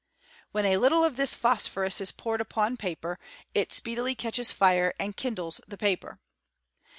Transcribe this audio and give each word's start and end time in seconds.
When 0.51 0.65
a 0.65 0.77
little 0.77 1.03
of 1.03 1.15
this 1.15 1.35
phosphorus 1.35 2.01
is 2.01 2.11
poured 2.11 2.41
upon 2.41 2.75
paper, 2.75 3.19
it 3.53 3.71
speedily 3.71 4.15
catches 4.15 4.51
fire 4.51 4.95
and 4.99 5.15
kindles 5.15 5.61
the 5.67 5.77
paper. 5.77 6.19